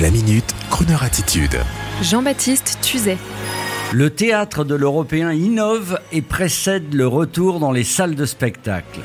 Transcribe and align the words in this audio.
La 0.00 0.10
minute, 0.10 0.54
Kroneur 0.70 1.02
attitude. 1.02 1.58
Jean-Baptiste 2.00 2.78
Tuzet. 2.80 3.18
Le 3.92 4.08
théâtre 4.08 4.64
de 4.64 4.74
l'Européen 4.74 5.32
innove 5.32 6.00
et 6.12 6.22
précède 6.22 6.94
le 6.94 7.06
retour 7.06 7.60
dans 7.60 7.72
les 7.72 7.84
salles 7.84 8.14
de 8.14 8.24
spectacle. 8.24 9.00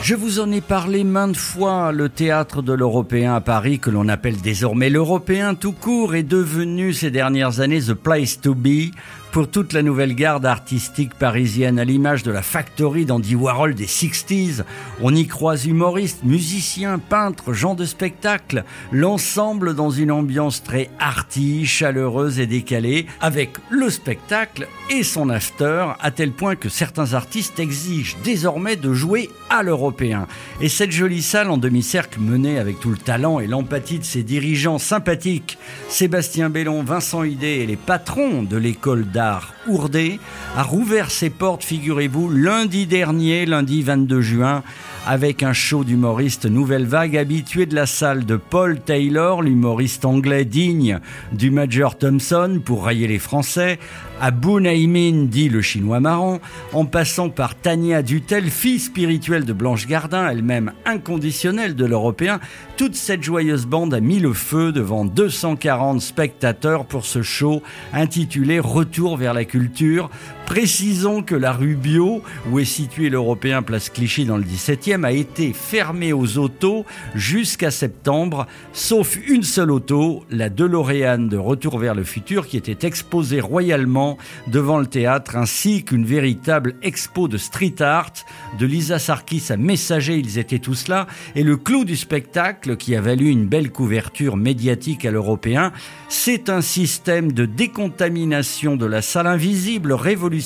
Je 0.00 0.14
vous 0.14 0.38
en 0.38 0.52
ai 0.52 0.60
parlé 0.60 1.02
maintes 1.02 1.36
fois, 1.36 1.90
le 1.90 2.08
théâtre 2.08 2.62
de 2.62 2.72
l'Européen 2.72 3.34
à 3.34 3.40
Paris, 3.40 3.80
que 3.80 3.90
l'on 3.90 4.08
appelle 4.08 4.40
désormais 4.40 4.90
l'Européen 4.90 5.56
tout 5.56 5.72
court, 5.72 6.14
est 6.14 6.22
devenu 6.22 6.92
ces 6.92 7.10
dernières 7.10 7.58
années 7.58 7.82
The 7.82 7.94
Place 7.94 8.40
to 8.40 8.54
Be 8.54 8.92
pour 9.32 9.48
toute 9.48 9.72
la 9.72 9.82
nouvelle 9.82 10.14
garde 10.14 10.44
artistique 10.44 11.14
parisienne, 11.14 11.78
à 11.78 11.84
l'image 11.84 12.22
de 12.22 12.32
la 12.32 12.42
factory 12.42 13.04
d'Andy 13.04 13.36
Warhol 13.36 13.74
des 13.74 13.86
60s. 13.86 14.64
On 15.00 15.14
y 15.14 15.26
croise 15.26 15.66
humoristes, 15.66 16.24
musiciens, 16.24 16.98
peintres, 16.98 17.52
gens 17.52 17.74
de 17.74 17.84
spectacle, 17.84 18.64
l'ensemble 18.90 19.74
dans 19.74 19.90
une 19.90 20.10
ambiance 20.10 20.64
très 20.64 20.90
arty, 20.98 21.64
chaleureuse 21.64 22.40
et 22.40 22.46
décalée, 22.46 23.06
avec 23.20 23.50
le 23.70 23.88
spectacle 23.88 24.66
et 24.90 25.04
son 25.04 25.30
after, 25.30 25.86
à 26.00 26.10
tel 26.10 26.32
point 26.32 26.56
que 26.56 26.68
certains 26.68 27.14
artistes 27.14 27.60
exigent 27.60 28.16
désormais 28.24 28.76
de 28.76 28.92
jouer 28.92 29.30
à 29.48 29.62
l'européen. 29.62 30.26
Et 30.62 30.68
cette 30.68 30.90
jolie 30.90 31.22
salle 31.22 31.50
en 31.50 31.56
demi-cercle 31.56 32.20
menée 32.20 32.58
avec 32.58 32.80
tout 32.80 32.90
le 32.90 32.98
talent 32.98 33.40
et 33.40 33.46
l'empathie 33.46 33.98
de 33.98 34.04
ses 34.04 34.22
dirigeants 34.22 34.78
sympathiques, 34.78 35.56
Sébastien 35.88 36.50
Bellon, 36.50 36.82
Vincent 36.82 37.24
Hidé 37.24 37.60
et 37.62 37.66
les 37.66 37.76
patrons 37.76 38.42
de 38.42 38.58
l'école 38.58 39.06
d'art 39.06 39.54
Ourdé 39.68 40.20
a 40.56 40.62
rouvert 40.62 41.10
ses 41.10 41.30
portes, 41.30 41.64
figurez-vous, 41.64 42.28
lundi 42.28 42.86
dernier, 42.86 43.46
lundi 43.46 43.82
22 43.82 44.20
juin, 44.20 44.62
avec 45.06 45.42
un 45.42 45.54
show 45.54 45.82
d'humoriste 45.82 46.44
Nouvelle 46.44 46.86
Vague 46.86 47.16
habitué 47.16 47.64
de 47.64 47.74
la 47.74 47.86
salle 47.86 48.26
de 48.26 48.36
Paul 48.36 48.80
Taylor, 48.80 49.42
l'humoriste 49.42 50.04
anglais 50.04 50.44
digne 50.44 51.00
du 51.32 51.50
Major 51.50 51.96
Thompson 51.96 52.60
pour 52.62 52.84
railler 52.84 53.06
les 53.06 53.18
Français, 53.18 53.78
Abu 54.20 54.60
Naimin, 54.60 55.24
dit 55.24 55.48
le 55.48 55.62
chinois 55.62 56.00
marrant, 56.00 56.40
en 56.74 56.84
passant 56.84 57.30
par 57.30 57.54
Tania 57.54 58.02
Dutel, 58.02 58.50
fille 58.50 58.78
spirituelle 58.78 59.46
de 59.46 59.54
Blanche 59.54 59.86
Gardin, 59.86 60.24
elle-même 60.50 60.72
inconditionnelle 60.84 61.76
de 61.76 61.84
l'Européen, 61.84 62.40
toute 62.76 62.96
cette 62.96 63.22
joyeuse 63.22 63.66
bande 63.66 63.94
a 63.94 64.00
mis 64.00 64.18
le 64.18 64.32
feu 64.32 64.72
devant 64.72 65.04
240 65.04 66.00
spectateurs 66.00 66.86
pour 66.86 67.04
ce 67.04 67.22
show 67.22 67.62
intitulé 67.92 68.58
Retour 68.58 69.16
vers 69.16 69.32
la 69.32 69.44
culture. 69.44 70.10
Précisons 70.50 71.22
que 71.22 71.36
la 71.36 71.52
rue 71.52 71.76
Bio, 71.76 72.24
où 72.50 72.58
est 72.58 72.64
situé 72.64 73.08
l'Européen 73.08 73.62
Place 73.62 73.88
Clichy 73.88 74.24
dans 74.24 74.36
le 74.36 74.42
17e, 74.42 75.04
a 75.04 75.12
été 75.12 75.52
fermée 75.52 76.12
aux 76.12 76.38
autos 76.38 76.84
jusqu'à 77.14 77.70
septembre, 77.70 78.48
sauf 78.72 79.16
une 79.28 79.44
seule 79.44 79.70
auto, 79.70 80.24
la 80.28 80.48
DeLorean 80.48 81.18
de 81.18 81.36
Retour 81.36 81.78
vers 81.78 81.94
le 81.94 82.02
futur, 82.02 82.48
qui 82.48 82.56
était 82.56 82.84
exposée 82.84 83.40
royalement 83.40 84.18
devant 84.48 84.78
le 84.78 84.88
théâtre, 84.88 85.36
ainsi 85.36 85.84
qu'une 85.84 86.04
véritable 86.04 86.74
expo 86.82 87.28
de 87.28 87.36
street 87.36 87.76
art. 87.78 88.10
De 88.58 88.66
Lisa 88.66 88.98
Sarkis 88.98 89.44
à 89.50 89.56
Messager, 89.56 90.16
ils 90.16 90.38
étaient 90.38 90.58
tous 90.58 90.88
là, 90.88 91.06
et 91.36 91.44
le 91.44 91.56
clou 91.56 91.84
du 91.84 91.94
spectacle, 91.94 92.76
qui 92.76 92.96
a 92.96 93.00
valu 93.00 93.28
une 93.28 93.46
belle 93.46 93.70
couverture 93.70 94.36
médiatique 94.36 95.04
à 95.04 95.12
l'Européen, 95.12 95.70
c'est 96.08 96.50
un 96.50 96.60
système 96.60 97.30
de 97.30 97.46
décontamination 97.46 98.74
de 98.74 98.86
la 98.86 99.00
salle 99.00 99.28
invisible 99.28 99.92
révolutionnaire 99.92 100.39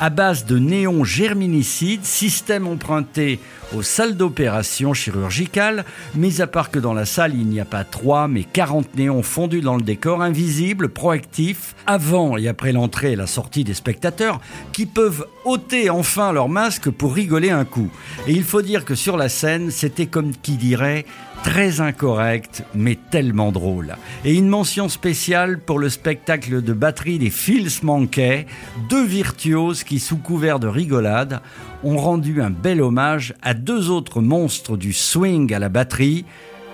à 0.00 0.10
base 0.10 0.44
de 0.44 0.58
néons 0.58 1.04
germinicides, 1.04 2.04
système 2.04 2.66
emprunté 2.66 3.38
aux 3.76 3.82
salles 3.82 4.16
d'opération 4.16 4.94
chirurgicales, 4.94 5.84
mis 6.14 6.40
à 6.40 6.46
part 6.46 6.70
que 6.70 6.78
dans 6.78 6.94
la 6.94 7.04
salle 7.04 7.34
il 7.34 7.46
n'y 7.46 7.60
a 7.60 7.64
pas 7.64 7.84
3 7.84 8.28
mais 8.28 8.44
40 8.44 8.96
néons 8.96 9.22
fondus 9.22 9.60
dans 9.60 9.76
le 9.76 9.82
décor, 9.82 10.22
invisibles, 10.22 10.88
proactifs, 10.88 11.74
avant 11.86 12.36
et 12.36 12.48
après 12.48 12.72
l'entrée 12.72 13.12
et 13.12 13.16
la 13.16 13.26
sortie 13.26 13.64
des 13.64 13.74
spectateurs, 13.74 14.40
qui 14.72 14.86
peuvent 14.86 15.26
ôter 15.44 15.90
enfin 15.90 16.32
leur 16.32 16.48
masque 16.48 16.90
pour 16.90 17.14
rigoler 17.14 17.50
un 17.50 17.64
coup. 17.64 17.90
Et 18.26 18.32
il 18.32 18.44
faut 18.44 18.62
dire 18.62 18.84
que 18.84 18.94
sur 18.94 19.16
la 19.16 19.28
scène, 19.28 19.70
c'était 19.70 20.06
comme 20.06 20.32
qui 20.32 20.52
dirait 20.52 21.04
très 21.42 21.80
incorrect, 21.80 22.64
mais 22.74 22.98
tellement 23.10 23.52
drôle. 23.52 23.96
Et 24.24 24.34
une 24.34 24.48
mention 24.48 24.88
spéciale 24.88 25.58
pour 25.58 25.78
le 25.78 25.88
spectacle 25.88 26.62
de 26.62 26.72
batterie 26.72 27.18
des 27.18 27.30
Fils 27.30 27.82
Manquet, 27.82 28.46
deux 28.88 28.97
virtuoses 29.06 29.84
qui, 29.84 29.98
sous 29.98 30.16
couvert 30.16 30.58
de 30.58 30.68
rigolade, 30.68 31.40
ont 31.84 31.96
rendu 31.96 32.42
un 32.42 32.50
bel 32.50 32.82
hommage 32.82 33.34
à 33.42 33.54
deux 33.54 33.90
autres 33.90 34.20
monstres 34.20 34.76
du 34.76 34.92
swing 34.92 35.52
à 35.52 35.58
la 35.58 35.68
batterie, 35.68 36.24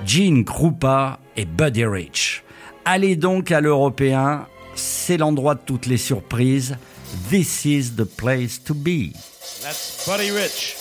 Gene 0.06 0.44
Krupa 0.44 1.18
et 1.36 1.44
Buddy 1.44 1.84
Rich. 1.84 2.44
Allez 2.84 3.16
donc 3.16 3.50
à 3.50 3.60
l'Européen, 3.60 4.46
c'est 4.74 5.16
l'endroit 5.16 5.54
de 5.54 5.60
toutes 5.64 5.86
les 5.86 5.96
surprises. 5.96 6.76
This 7.30 7.64
is 7.64 7.92
the 7.96 8.04
place 8.04 8.62
to 8.64 8.74
be. 8.74 9.12
That's 9.62 10.06
Buddy 10.06 10.30
Rich. 10.30 10.76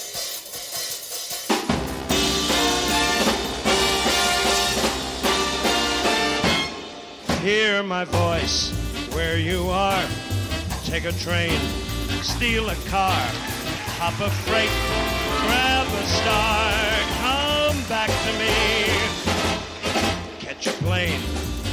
Hear 7.43 7.83
my 7.83 8.05
voice 8.05 8.71
where 9.13 9.37
you 9.37 9.69
are. 9.69 10.32
Take 10.93 11.05
a 11.05 11.11
train, 11.13 11.59
steal 12.21 12.69
a 12.69 12.75
car, 12.85 13.17
hop 13.97 14.13
a 14.21 14.29
freight, 14.45 14.69
grab 15.41 15.87
a 15.87 16.05
star, 16.05 16.69
come 17.17 17.81
back 17.89 18.11
to 18.25 18.31
me. 18.37 18.53
Catch 20.37 20.67
a 20.67 20.71
plane, 20.83 21.19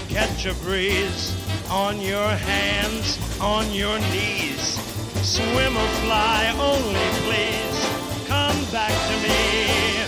catch 0.08 0.46
a 0.46 0.54
breeze, 0.64 1.36
on 1.68 2.00
your 2.00 2.30
hands, 2.30 3.18
on 3.42 3.70
your 3.72 3.98
knees. 4.08 4.80
Swim 5.20 5.76
or 5.76 5.90
fly, 6.00 6.56
only 6.56 7.08
please 7.28 7.78
come 8.26 8.64
back 8.72 8.94
to 9.10 9.16
me. 9.20 10.00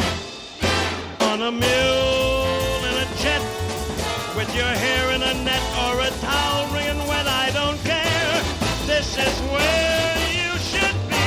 On 1.28 1.42
a 1.42 1.52
mule 1.52 2.84
in 2.88 2.94
a 2.96 3.08
jet 3.20 3.42
with 4.34 4.48
your 4.56 4.72
hair 4.84 5.12
in 5.12 5.22
a 5.22 5.34
net 5.44 5.62
or 5.84 6.00
a 6.00 6.08
towel 6.24 6.72
wringing 6.72 7.06
wet, 7.06 7.26
I 7.26 7.50
don't. 7.52 7.71
This 9.02 9.18
is 9.18 9.40
where 9.50 10.16
you 10.30 10.52
should 10.70 10.98
be. 11.10 11.26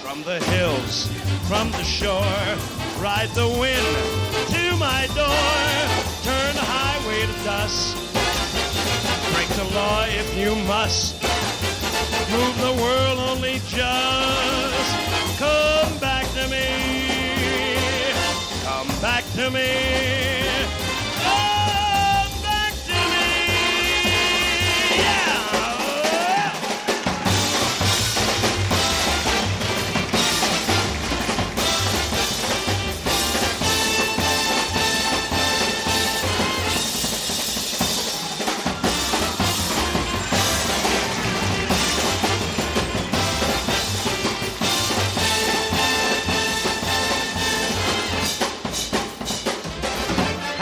From 0.00 0.22
the 0.22 0.38
hills, 0.52 1.06
from 1.46 1.70
the 1.72 1.84
shore, 1.84 2.40
ride 2.98 3.28
the 3.34 3.46
wind 3.46 3.96
to 4.56 4.76
my 4.78 5.06
door. 5.14 5.68
Turn 6.24 6.54
the 6.56 6.64
highway 6.64 7.26
to 7.26 7.44
dust. 7.44 7.94
Break 9.34 9.48
the 9.60 9.74
law 9.74 10.06
if 10.06 10.34
you 10.34 10.56
must. 10.64 11.22
Move 12.32 12.56
the 12.62 12.72
world 12.82 13.18
only 13.18 13.60
just. 13.68 14.90
Come 15.38 15.98
back 15.98 16.24
to 16.38 16.48
me. 16.48 16.68
Come 18.64 18.88
back 19.02 19.24
to 19.34 19.50
me. 19.50 20.23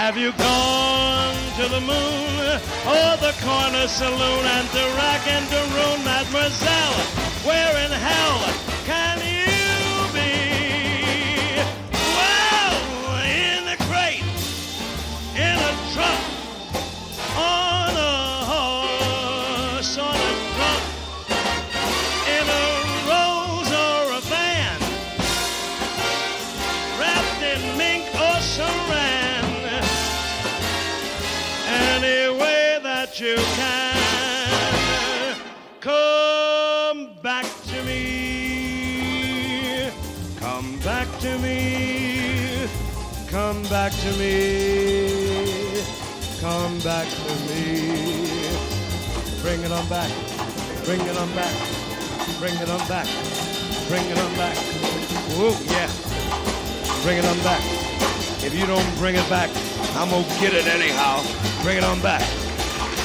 Have 0.03 0.19
you 0.19 0.33
gone 0.33 1.37
to 1.59 1.69
the 1.69 1.81
moon 1.81 2.59
or 2.91 3.17
the 3.23 3.33
corner 3.39 3.87
saloon 3.87 4.45
and 4.57 4.69
to 4.71 4.83
rack 4.99 5.29
and 5.29 5.47
to 5.49 5.61
ruin, 5.77 6.03
mademoiselle? 6.03 6.99
Where 7.47 7.77
in 7.85 7.93
hell 7.93 8.41
can 8.85 9.19
you 9.23 10.13
be? 10.13 10.52
You 33.21 33.37
can. 33.37 35.37
Come 35.81 37.11
back 37.23 37.45
to 37.45 37.83
me. 37.85 39.91
Come 40.41 40.79
back 40.79 41.07
to 41.21 41.39
me. 41.39 42.67
come 43.29 43.63
back 43.65 43.93
to 43.93 44.13
me. 44.19 45.83
Come 46.41 46.79
back 46.81 47.07
to 47.09 47.35
me. 47.49 48.31
Bring 49.43 49.63
it 49.63 49.73
on 49.73 49.87
back. 49.89 50.11
Bring 50.85 51.01
it 51.01 51.17
on 51.17 51.33
back. 51.35 51.55
Bring 52.39 52.55
it 52.55 52.71
on 52.71 52.89
back. 52.89 53.07
Bring 53.89 54.07
it 54.07 54.19
on 54.19 54.35
back. 54.37 54.57
Whoa, 55.37 55.57
yeah. 55.71 55.91
Bring 57.03 57.19
it 57.19 57.27
on 57.27 57.39
back. 57.43 57.63
If 58.43 58.55
you 58.59 58.67
don't 58.67 58.97
bring 58.97 59.17
it 59.17 59.29
back, 59.29 59.51
I'm 59.97 60.09
gonna 60.11 60.27
get 60.41 60.55
it 60.55 60.67
anyhow. 60.67 61.23
Bring 61.63 61.77
it 61.77 61.85
on 61.85 62.01
back. 62.01 62.42